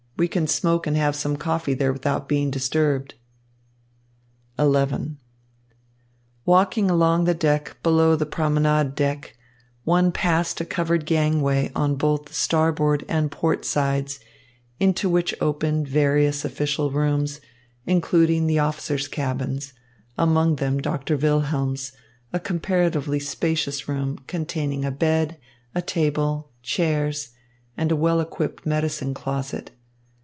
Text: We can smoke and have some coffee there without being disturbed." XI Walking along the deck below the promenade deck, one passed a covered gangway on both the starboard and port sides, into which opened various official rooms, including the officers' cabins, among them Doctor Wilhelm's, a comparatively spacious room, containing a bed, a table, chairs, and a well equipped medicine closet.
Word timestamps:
We 0.17 0.27
can 0.27 0.45
smoke 0.45 0.85
and 0.85 0.95
have 0.97 1.15
some 1.15 1.35
coffee 1.35 1.73
there 1.73 1.91
without 1.91 2.29
being 2.29 2.51
disturbed." 2.51 3.15
XI 4.59 5.15
Walking 6.45 6.91
along 6.91 7.23
the 7.23 7.33
deck 7.33 7.77
below 7.81 8.15
the 8.15 8.27
promenade 8.27 8.93
deck, 8.93 9.35
one 9.83 10.11
passed 10.11 10.61
a 10.61 10.65
covered 10.65 11.07
gangway 11.07 11.71
on 11.75 11.95
both 11.95 12.25
the 12.25 12.35
starboard 12.35 13.03
and 13.09 13.31
port 13.31 13.65
sides, 13.65 14.19
into 14.79 15.09
which 15.09 15.33
opened 15.41 15.87
various 15.87 16.45
official 16.45 16.91
rooms, 16.91 17.41
including 17.87 18.45
the 18.45 18.59
officers' 18.59 19.07
cabins, 19.07 19.73
among 20.19 20.57
them 20.57 20.79
Doctor 20.79 21.17
Wilhelm's, 21.17 21.93
a 22.31 22.39
comparatively 22.39 23.19
spacious 23.19 23.87
room, 23.89 24.19
containing 24.27 24.85
a 24.85 24.91
bed, 24.91 25.39
a 25.73 25.81
table, 25.81 26.51
chairs, 26.61 27.31
and 27.75 27.91
a 27.91 27.95
well 27.95 28.21
equipped 28.21 28.67
medicine 28.67 29.15
closet. 29.15 29.71